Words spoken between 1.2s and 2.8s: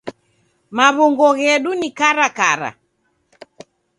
ghedu ni karakara.